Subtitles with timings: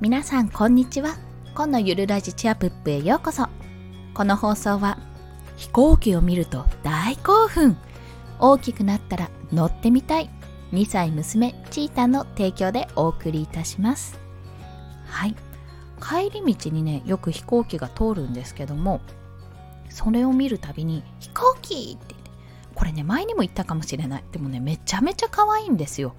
[0.00, 1.18] 皆さんこんにちは。
[1.54, 3.48] 今のゆるラジチアプップへようこそ。
[4.14, 4.96] この放送は
[5.58, 7.76] 飛行機を見ると大興奮。
[8.38, 10.30] 大きくなったら乗ってみたい。
[10.72, 14.18] 2歳娘チータの提供でお送りいたします。
[15.04, 15.36] はい。
[16.00, 19.02] 帰り道にねよく飛行機が通るんですけども
[19.90, 22.14] それを見るたびに飛行機って。
[22.74, 24.24] これね前にも言ったかもしれない。
[24.32, 26.14] でもねめちゃめちゃ可愛いんですよ。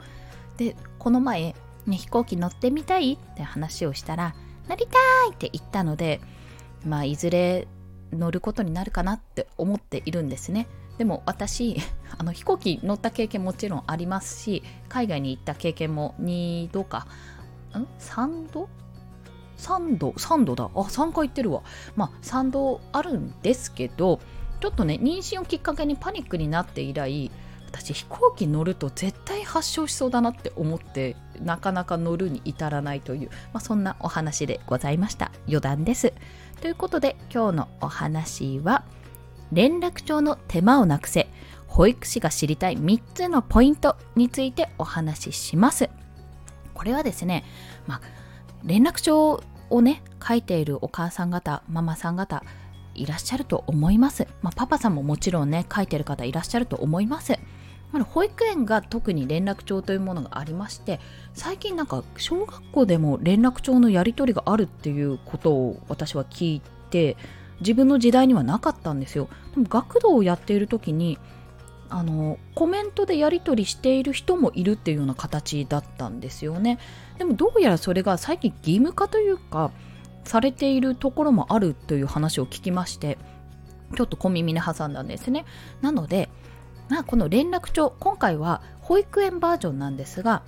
[0.57, 1.55] でこの前、
[1.87, 4.35] ね、飛行機乗ってみたいって話をしたら
[4.69, 4.97] 乗りた
[5.29, 6.21] いって言ったので
[6.85, 7.67] まあいずれ
[8.11, 10.67] 乗ることになるかなって思っているんですね。
[10.97, 11.77] でも私
[12.17, 17.07] あの飛行機乗った経験もちろんありますし海外に行った経験も2度か
[17.73, 18.69] ん？3度
[19.57, 20.65] ？3度？3度だ。
[20.65, 21.63] あ3回行ってるわ。
[21.95, 24.19] まあ3度あるんですけど
[24.59, 27.31] ちょっとね妊娠をきっかけにパニックになって以来
[27.67, 35.31] 私飛行機乗ると絶対発症しそうだなって思ってなかなか乗るに至らないという、まあ、そんなお話でございました。
[35.47, 36.13] 余談です。
[36.61, 38.83] ということで今日のお話は
[39.51, 41.27] 連絡帳の手間をなくせ
[41.67, 45.89] 保育士が知りたい3つのポイントについてお話しします。
[46.73, 47.43] これはですね、
[47.87, 48.01] まあ、
[48.63, 52.43] 連絡帳をね書いているお母さん方ママさん方
[52.93, 57.39] いらっしゃると思います、まあ、パパさんももちろんね書いてる方いらっしゃると思います。
[57.99, 60.99] 保育園が特に連絡帳というものがありまして
[61.33, 67.17] 最近なんか小学校でも連絡帳のやり取りがあるっていうことを私は聞いて
[67.59, 69.29] 自分の時代にはなかったんですよ。
[69.53, 71.19] でも学童をやっている時に
[71.89, 76.79] あのコメントでやり取りしている人もいるっていうような形だったんですよね。
[77.17, 79.71] でもどうやらそれが最近義務化というか
[80.23, 83.17] されているところもあるという話を聞きまして
[83.95, 85.45] ちょっと小耳に挟んだんですね。
[85.81, 86.29] なので
[86.91, 90.43] まあこの連絡帳今回は保育園バージョンなんですが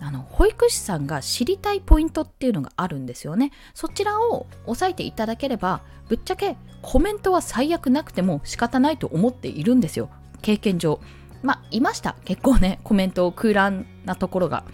[0.00, 3.52] あの保育士さんが知りたいポイントっていうのがあるんですよね。
[3.74, 10.10] そちらを押さえていただければぶっちゃけコメントは最悪なくても仕方ないと思っているんですよ。
[10.42, 10.98] 経験上。
[11.44, 12.16] まあいました。
[12.24, 14.64] 結構ねコメント空欄なところが。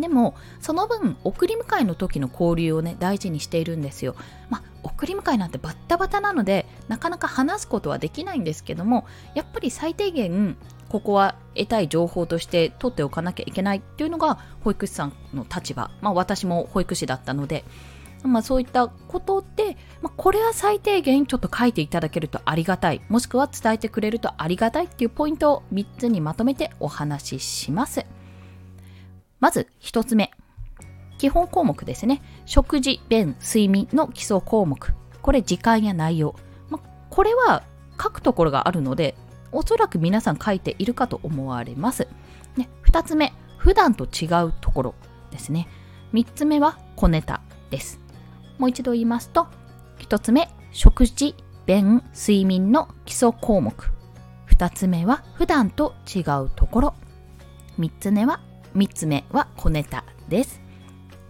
[0.00, 4.14] でもその分送り迎えの時の交流をね大事にしているんですよ。
[4.48, 10.56] まあ送り迎えなんてバッタバタなのでなかなか話すことはできないんですけどもやっぱり最低限
[10.88, 15.90] ここは得たい情報として取っておかなきゃいけないっていうのが保育士さんの立場。
[16.00, 17.64] まあ私も保育士だったので。
[18.22, 23.00] まあ、そういったことで、まあ、これは最低限ちょっと書いていただけるとありがたい。
[23.08, 28.04] もしくは伝えてくれるとありがたいっていうポイントを3つにまとめてお話しします。
[29.40, 30.30] まず1つ目。
[31.18, 32.22] 基本項目ですね。
[32.46, 34.94] 食事便睡眠の基礎項目。
[35.20, 36.34] これ時間や内容、
[36.70, 36.80] ま、
[37.10, 37.64] これは
[38.00, 39.14] 書くところがあるので
[39.52, 42.08] おそらく皆さん書いているかと思われます、
[42.56, 43.32] ね、2つ目。
[43.58, 44.94] 普段と違うところ
[45.30, 45.68] ですね。
[46.14, 48.00] 3つ目は小ネタです。
[48.58, 49.48] もう一度言いますと、
[49.98, 51.34] 1つ目、食事、
[51.66, 53.74] 便、睡眠の基礎項目。
[54.48, 56.94] 2つ目は普段と違うところ。
[57.78, 58.40] 3つ目は、
[58.74, 60.60] 3つ目は小ネタです。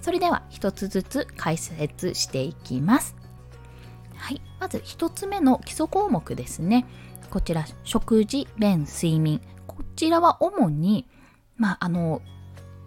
[0.01, 3.17] それでは1つずつ解説していきます。
[4.17, 4.41] はい。
[4.59, 6.87] まず1つ目の基礎項目ですね。
[7.31, 9.41] こちら、食事、便、睡眠。
[9.67, 11.07] こちらは主に、
[11.57, 12.23] まあ、あの、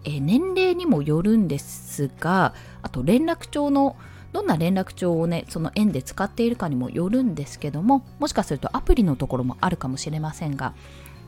[0.04, 3.96] え年齢にもよるんですが、あと連絡帳の
[4.34, 10.74] どんな連絡帳をねその園で使っているかにもよるんですけどももしかするとアプリのところもあるかもしれませんが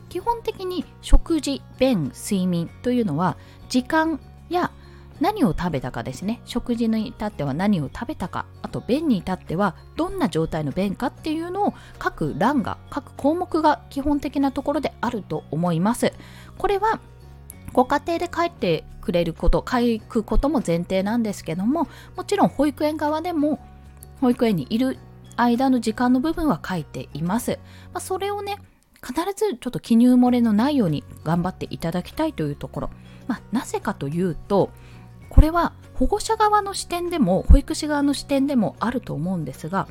[0.09, 3.37] 基本的に食事便睡眠というのは
[3.69, 4.19] 時間
[4.49, 4.71] や
[5.19, 6.41] 何を食べたかですね。
[6.45, 8.45] 食事に至っては何を食べたか。
[8.61, 16.13] あと便に至ってはどんな状態の便かっていうのを各欄が各項目が基本的なところであると思います。
[16.57, 16.99] これは
[17.73, 23.59] ご家庭で帰ってくれること書くことも前提なんですけどももちろん保育園側でも
[24.19, 24.97] 保育園にいる
[25.37, 27.59] 間の時間の部分は書いています、
[27.93, 28.57] まあ、それをね
[29.07, 32.89] 必ずちょっと記入漏れのないように頑張っていただきたいというところ、
[33.27, 34.69] まあ、なぜかというと
[35.29, 39.87] これは保護者側の視点でも保育士側の視点でもあると思うんですが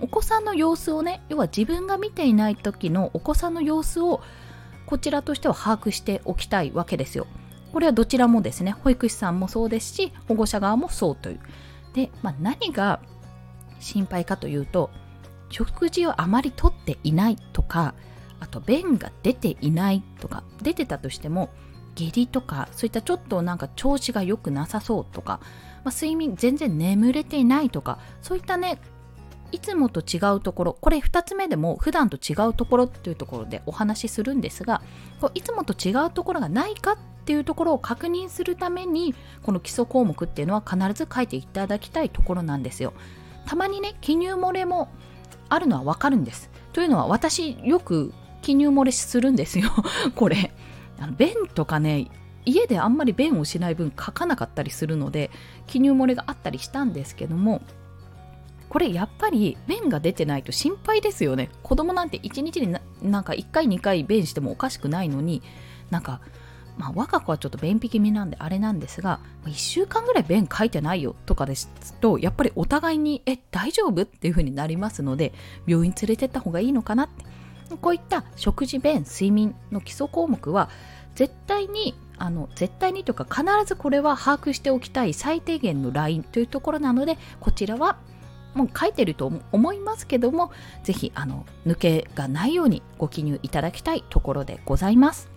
[0.00, 4.20] お子さんの様子をね要は自分が見ていない時のお子さんの様子を
[4.88, 7.26] こちらとしては把握しておきたいわけですよ。
[7.74, 11.40] これはどちらもですね、保育士さんもそうですし、保護者側もそうという。
[11.92, 13.00] で、まあ、何が
[13.80, 14.88] 心配かというと、
[15.50, 17.94] 食事をあまりとっていないとか、
[18.40, 21.50] あと便が出ていないとか、出てたとしても、
[21.94, 25.40] 下痢とか、そういったちょっとなんか調子が良くなさそうとか、
[25.84, 28.80] まあ、睡眠全然眠れていないとか、そういったね、
[29.50, 34.82] いつもと違うところこれ2つ目でも普段と違うところっていうところでお話しするんですが
[35.20, 42.92] こういつもと違うところがないかっていうところを確認するためにこの基礎項目っていうのは必ず書いていただきたいところなんですよ。
[43.46, 44.88] たまにね記入漏れも
[45.48, 46.50] あるのはわかるんです。
[46.72, 48.12] というのは私よく
[48.42, 49.70] 記入漏れするんですよ。
[50.14, 50.52] これ。
[51.00, 52.08] あの便とかね
[52.44, 55.30] 家であんまり便をしない分書かなかったりするので
[55.66, 57.62] 記入漏れがあったりしたんですけども
[58.68, 61.50] これやっぱり便が出てないと心配ですよね。
[61.62, 65.42] 子供なんて1日になんか1回2回便してもおかしくないのに
[65.90, 66.20] なんか
[66.76, 71.70] まあ我が子はちょっと便秘気味なんであれなんですが1週間ぐらい便書いてないよとかです
[72.00, 74.02] とやっぱりお互いにえ大丈夫？
[74.02, 75.32] っていう風になりますので
[75.66, 77.37] 病院連れてった方がいいのかなって。
[77.76, 80.70] こういった食事便睡眠の基礎項目は
[81.14, 87.98] 絶対にあの絶対にというか必ずこれは把握しておきたい最低限のラインというところなのでこちらは
[88.54, 90.50] もう書いてると思いますけども
[90.82, 95.28] ぜひあの抜けがないようにご記入いただきたいところでございます。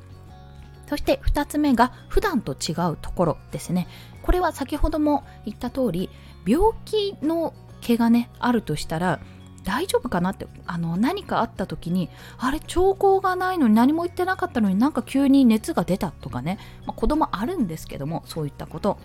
[0.87, 3.87] そして2つ目が普段と違うところですね。
[4.23, 6.09] これは先ほども言った通り
[6.45, 9.19] 病気の毛がねあるとしたら
[9.63, 18.97] 大丈夫かなってあの何かあった時にあれ兆候がないのに何も言ってなかったのになんか急に熱が出たとかね、まあ、子供あるんですけどもそういったこと。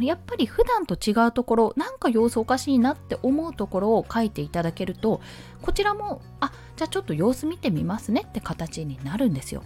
[0.00, 5.22] やっぱり普段と違うところなんか様子おかしいなって思うところを書いていただけると
[5.62, 9.62] こちらもあじゃあちょっと様子見てみますねって形になるんですよ。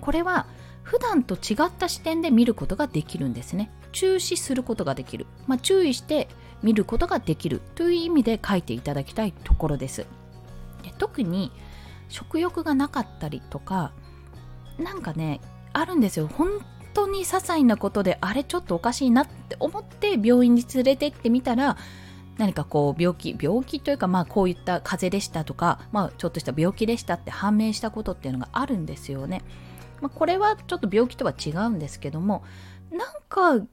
[0.00, 0.46] これは
[0.82, 3.70] 普段と違った視点で見ることができるんですね。
[3.92, 6.28] 注視することができる、まあ、注意して
[6.64, 10.06] 見ることができるという意味で書いていただきたいところです
[10.82, 11.52] で特に
[12.08, 13.92] 食欲がなかったりとか
[14.78, 15.40] なんかね
[15.72, 16.48] あるんですよ本
[16.94, 21.76] 当に些細なことであれちょっとおかしいなって思って病院に連れてってみたら
[22.38, 29.42] 何かこう病気病気というかまあこういった風邪でしたとかまあちょっとした病気でしたって判明したことっていうのがあるんですよね。
[30.00, 32.42] まあ、これはちょっと病気とは違うんですけども
[32.90, 33.64] なんか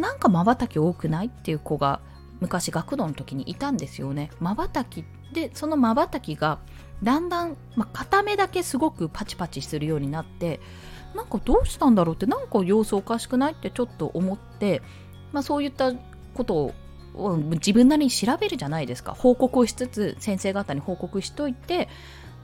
[0.00, 2.00] なんかまばたき多くないっていう子が
[2.40, 4.30] 昔学童の時にいたんですよね。
[4.40, 6.58] まばたきでそのまばたきが
[7.02, 10.60] だんだん、まあ、片目だけすごくパチパチするようになって
[11.14, 14.82] なんかどうしたんだろうってなんか様子おかしくないってちょっと思って、
[15.32, 15.92] まあ、そういった
[16.34, 16.72] こと
[17.14, 19.12] を自分なりに調べるじゃないですか。
[19.12, 21.88] 報告をしつつ先生方に報告しといて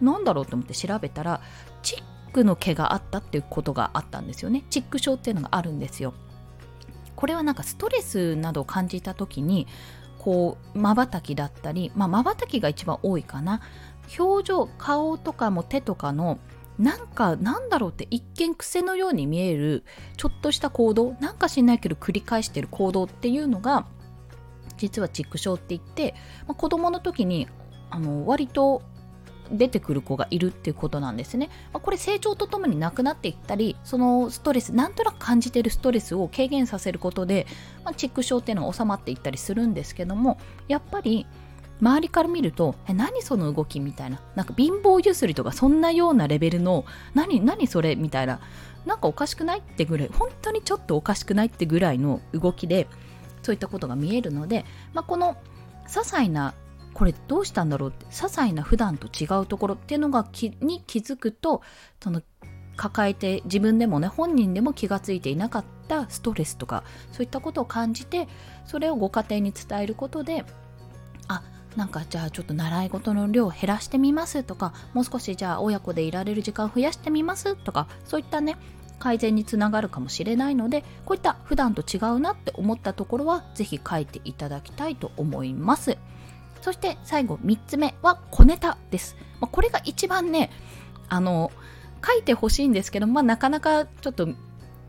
[0.01, 1.41] なんだろうと思って調べたら
[1.83, 4.65] チックの毛があったっていうことがあったんですよね。
[4.71, 6.13] チック症っていうのがあるんですよ。
[7.17, 9.67] これはなんかストレスなどを感じた時に
[10.19, 13.61] こうまばたきだったりまばたきが一番多いかな。
[14.19, 16.39] 表情顔とかも手とかの
[16.79, 19.85] なんかなんだろうって一見癖のように見える
[20.17, 23.87] ちょっとした行動なんかしないけど繰り返してる行動っていうのが
[24.77, 26.15] 実はチック症って言って、
[26.47, 27.49] まあ、子供の時に
[27.89, 28.83] あの割と
[29.51, 31.51] 出てくる子がいるっていうことなんですね。
[31.73, 37.47] まあ、これ成長とともになくなっていったりそのストレスなんとなく感じてるストレスを軽減させることで、
[37.85, 40.39] まあ、チック症っていうのは収まっていったりするんですけども
[40.69, 41.27] やっぱり
[41.81, 46.85] 周りから見るとえ何その動きみたいななんか貧乏ゆすりとかそんなようなレベルの
[47.15, 48.41] 何何それみたいな
[48.87, 52.87] なんかおかしくないってぐらい本当にちょっとおかしくないってぐらいの動きで
[53.43, 54.65] そういったことが見えるので、
[54.95, 55.37] まあ、この
[55.87, 56.55] 些細な
[56.97, 60.27] これどうしたんだろうって些細な普段と違うところっていうのが
[60.63, 61.61] に気づくと
[62.03, 62.23] その
[62.75, 68.29] 抱えて自分でもね本人でも気がついていなかったストレスとかそういったことを感じて
[68.65, 70.47] それをご家庭に伝えることで
[71.29, 71.43] あ
[71.77, 78.57] なんかじゃあちょっと習い事の量を減らしてみますとかもう少しじゃあ親子でいられる時間を増やしてみますとかそういったね
[78.99, 85.99] 改善につながるかもしれないのでこういった普段と違うなって思ったところは是非書いていただきたいと思います。
[86.67, 90.51] そして最後3つ目は小ネタです、まあ、これが一番ね
[91.09, 91.53] あの
[92.05, 94.31] 書いてほしいんですけど、まあ、なかなかちょっと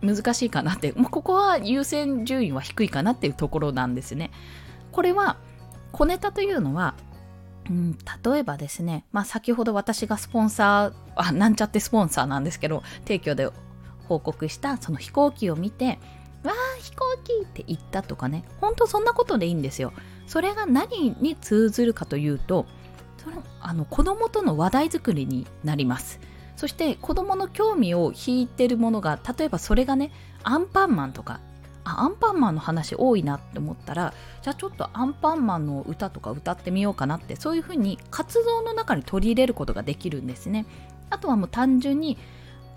[0.01, 4.31] 難しいかなって、まあ、ここは優先順位は低いかなっていうところなんですね。
[4.91, 5.37] これは
[5.91, 6.95] 小ネタというのは、
[7.69, 13.51] うん、例えばですね、まあ、先ほど私がスポンサーあなんちゃってスポンサーなんですけど提供で
[14.07, 15.99] 報告したその飛行機を見て
[16.43, 19.93] わー飛行機って言ったとかねほんとそんなことでいいんですよ。
[20.27, 22.65] それが何に通ずるかというと
[23.23, 26.19] そのあの子供との話題作りになります。
[26.55, 30.11] そして子供の興味を引いてるものが例えばそれがね
[30.43, 31.39] アンパンマンとか
[31.83, 40.65] あアンパンマンの話多いなって思ったらじゃあちょっとアンパンマンの歌とか歌ってみようかなってそういうふうに活動の中に取り入れることができるんですね。
[41.11, 42.17] あとはもう単純に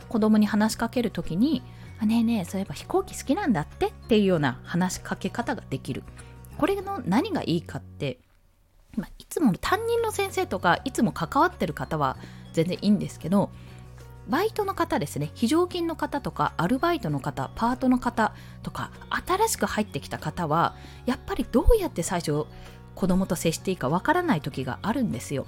[0.09, 1.62] 子供に話しかける時に
[2.04, 6.04] 「ねえねえそういえば飛行機好きなんだって」っていうような話しかけ方ができる。
[6.61, 8.19] これの何がいいかって
[8.95, 12.19] まあ、いつもの担任の先生とかいつも関わってる方は
[12.52, 13.50] 全然いいんですけど
[14.29, 15.31] バイトの方ですね。
[15.35, 18.93] 非常勤の方とかアルバイトの方パートの方とか
[19.26, 20.76] 新しく入ってきた方は
[21.07, 22.45] やっぱりどうやって最初
[22.95, 25.47] 子供と接していいかわからない時があるんですよ。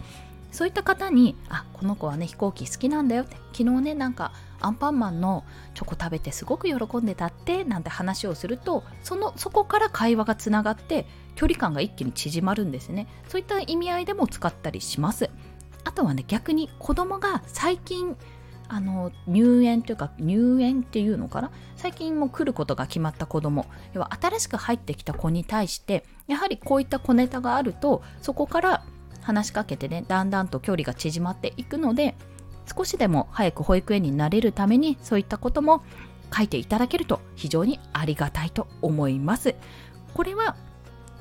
[0.52, 5.44] そういった方に「あこの子はね飛行機好きなんだよ」って昨日ねなんかアンパンマンの
[5.74, 13.08] チョコ食べてすごく喜んでたってなんて話をするとそのそこから会話がつながって距離感が一気に縮まるんですね。
[13.26, 15.30] そういった意味合いでも使ったりします。
[15.84, 18.16] あとはね逆に子供が最近
[18.68, 21.50] あの入園というか入園っていうのかな？
[21.76, 23.66] 最近も来ることが決まった子供。
[23.94, 28.84] 要は新しく入ってきた子に対してやはりこういった小ネタがあるとそこから
[29.22, 32.14] 話しかけてねだんだんと距離が縮まっていくので
[32.76, 35.82] 少しでも早く保育園になれるためにそういったことも
[36.34, 39.54] 書いていただけると非常にありがたいと思います。
[40.14, 40.56] これは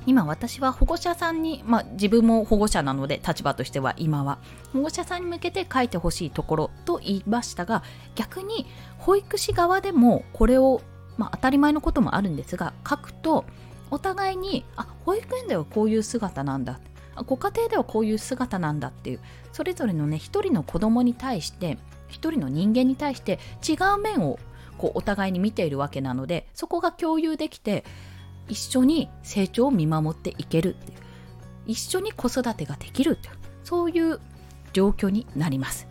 [0.05, 4.39] 今私は保護者さんに、まあ、自分も保護者なので立場としては今は
[4.73, 7.83] 保護者さんに向けて書いてほしいところと言いましたが
[8.15, 8.65] 逆に
[8.97, 10.81] 保育士側でもこれを、
[11.17, 13.45] まあ、当たり前のこともあるんですが書くと
[13.91, 16.79] お互いにあ保育園ではこういう姿なんだ
[17.15, 19.19] ご家庭ではこういう姿なんだっていう。
[19.51, 21.77] それぞれのね一人の子供に対して
[22.07, 24.39] 一人の人間に対して違う面を
[24.77, 27.83] こうお互いに見ているわけなのでそこが共有できて
[28.47, 30.97] 一緒に成長を見守っていけるっていう。
[31.67, 33.35] 一緒に子育てができるっていう。
[33.63, 34.19] そういう
[34.73, 35.87] 状況になります。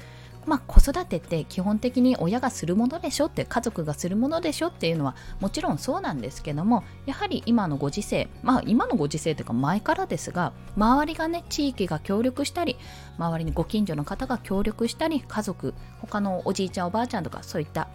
[0.47, 12.77] まあ、子育てって基本的に親がするものでしょって家族がするものでしょっていうのはもちろんそうなんですけどもやはり今のご時世まあ今のご時世というか前からですが周りがね地域が協力したり
[13.19, 17.89] 周りにご近所の方が協力したり家族他のおじいちゃんおばあちゃんとかそういった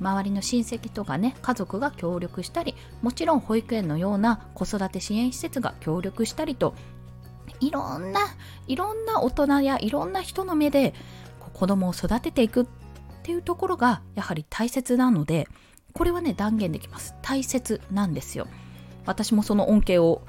[0.00, 6.74] 周りの親戚とかね家族が協力したりもちろん保育園のような子育て支援施設が協力したりと
[7.60, 8.20] いろんな
[8.66, 10.94] いろんな大人やいろんな人の目で
[11.56, 12.66] 子供を育てていくっ
[13.22, 15.48] ていうところがやはり大切なので
[15.94, 17.14] これはね断言できます。
[17.22, 18.46] 大切なんですよ。
[19.06, 20.20] 私もその恩恵を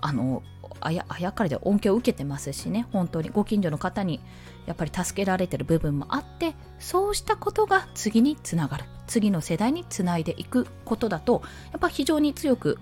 [0.00, 0.44] あの
[0.80, 2.86] あやあやかりで恩恵を受けてますしね。
[2.92, 4.20] 本当にご近所の方に
[4.66, 8.84] やっぱり助けられてる部分もあってそうしたことが次につながる。
[9.08, 11.42] 次の世代につないでいくことだと
[11.72, 12.78] やっぱ非常に強く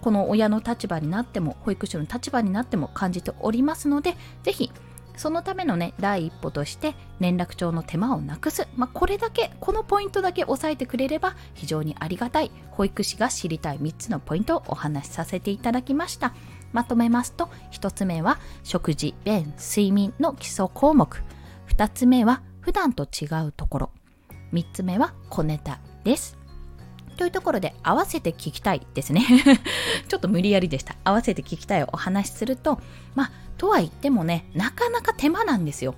[0.00, 4.72] この親の立場になっても保育士の立場になっても感じておりますので是非
[5.16, 12.50] そのためのね第一歩として連絡帳の手間をなくす、まあ、これだけこのポイントだけ押さえてくれれば非常にありがたい。
[12.70, 16.34] 保育士が知りたい3つのポイントをお話しさせていただきました。
[16.72, 21.22] まとめますと1つ目は食事便睡眠の基礎項目。
[21.68, 23.90] 2つ目は普段と違うところ。
[24.52, 26.45] 3つ目は小ネタです。
[27.16, 29.24] というところで合わせて聞きたいですね。
[30.08, 30.96] ちょっと無理やりでした。
[31.04, 32.80] 合わせて聞きたいをお話しすると
[33.14, 35.94] まあとは言ってもねなかなか手間なんですよ。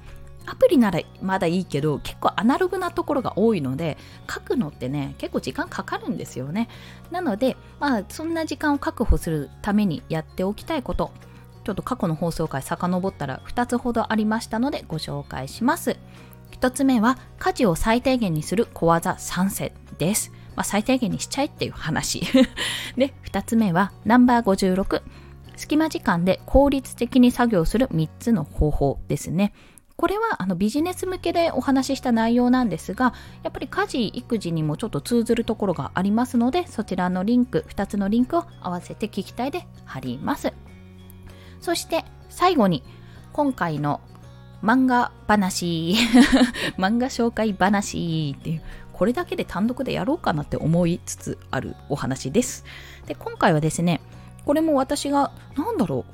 [0.47, 3.99] アプリならまだいいけど結構アナログなところが多いので
[4.33, 6.69] 書くのってね結構時間かかるんですよね。
[7.11, 11.11] なのでまあそんな時間を確保するためにやっておきたいこと
[11.65, 15.99] ちょっと過去の放送回遡ったら2つほどありましたのでご紹介します。
[16.53, 20.33] 1つ目は家事を最低限にする小技3選です。
[20.59, 22.21] まあ、最低限にしちゃえっていう話。
[22.99, 25.03] で、2つ目はナンバー56。
[25.55, 29.53] 隙間時間で効率的に作業する3つの方法ですね。
[29.95, 40.53] これはあのビジネス向けでお話しした内容なんですが、やっぱり家事、育児にもちょっと通ずるところがありますので、そちらのリンク、2つのリンクを合わせて聞きたいで貼ります。
[41.61, 42.83] そして最後に、
[43.33, 44.01] 今回の
[44.63, 45.95] 漫画話、
[46.79, 48.63] 漫画紹介話っていう、
[48.99, 52.65] これだけで単独でやろうかなって思いつつあるお話です。
[53.07, 54.01] で、今回はですね、
[54.45, 56.05] これも私が、なんだろ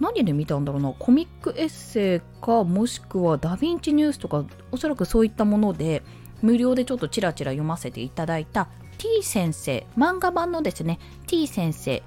[0.00, 6.02] う、何で見たんだろうな、コミックエッセイか、もしくはダヴィンチニュースとか、おそらくそういったもので、
[6.40, 12.02] 無料でちょっとチラチラ読ませていただいた T 先生、漫画版のですね、T 先生っ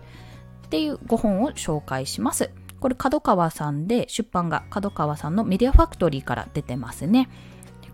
[0.69, 2.49] ていう5本を紹介します。
[2.79, 7.29] これ角川さんで出版が角川さんのメディアファクトリーから出てますね。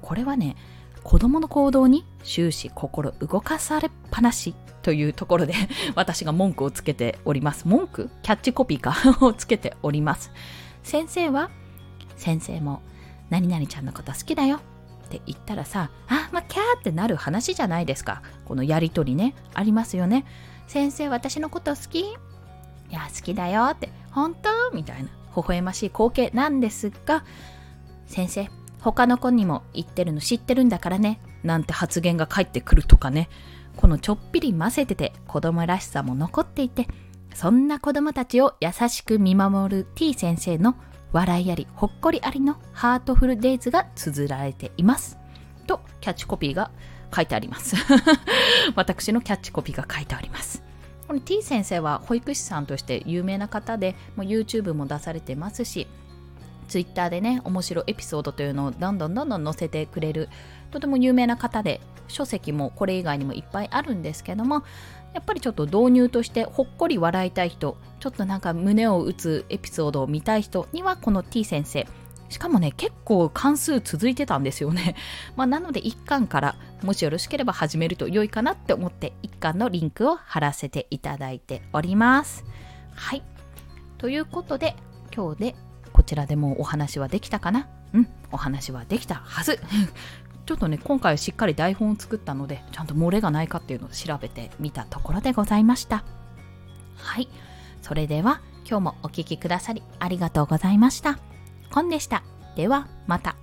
[0.02, 0.56] これはね、
[1.04, 5.54] 子供の行動に終始心動かされっぱなしというところで
[5.96, 7.68] 私が文句をつけております。
[7.68, 8.10] 文句？
[8.22, 8.96] キャッチコピーか？
[9.26, 10.32] をつけております。
[10.84, 11.50] 先生は
[12.16, 12.82] 先生も
[13.30, 14.60] 何々ちゃんのこと好きだよっ
[15.10, 18.22] て言ったらさ、あ、まあ、キャーってなる話じゃないですか。
[18.46, 20.26] このやりとりね、ありますよね。
[20.68, 22.00] 先生、私のこと好き？
[22.02, 22.06] い
[22.92, 24.50] や、好きだよって、本当？
[24.74, 27.24] みたいな、微笑ましい光景なんですが、
[28.08, 33.30] 先生、他の子にも言ってるの知ってるんだからね、なんて発言が返ってくるとかね、
[33.76, 36.88] このちょっぴり混ぜてて子供らしさも残っていて、
[37.34, 40.76] そんな子供たちを優しく見守る T 先生の
[41.12, 45.18] 笑いありほっこりありのハートフルデイズが綴られています。
[45.68, 46.72] とキャッチコピーが
[47.16, 47.76] 書いてあります。
[48.76, 50.64] 私のキャッチコピーが書いてあります。
[51.08, 55.88] この T 先生は保育士さんとして有名な方でもう YouTube も出されてますし
[56.70, 60.30] Twitter でね面白エピソードというのをどんどんどんどん載せてくれる
[60.72, 64.64] とても有名な方で書籍もこれ以外にもいっぱいあるんですけども
[65.14, 71.88] やっぱりちょっと導入としてほっこり笑いたい人ちょっとなんか胸を打つエピソードを見たい人にはこの T 先生。
[72.30, 74.96] しかもね結構関数続いてたんですよね、
[75.36, 82.46] まあ、なので1巻からもしよろしければ始めると良いかなって思って1巻のリンクを貼らせていただいております。
[82.94, 83.24] はい。
[83.98, 84.76] ということで
[85.12, 85.56] 今日で
[86.10, 87.68] ちらでもお話はできたかな？
[87.94, 89.60] うんお話はできたはず。
[90.48, 96.04] ちょっとね今回はしっかり台本を作ったのでちゃんと漏れがないかっていうのを調べてみたところでございました。
[96.98, 97.30] はい。
[97.84, 101.20] それでは今日もお聴きくださりありがとうございました。
[101.72, 102.24] コンでした。
[102.56, 103.36] ではまた。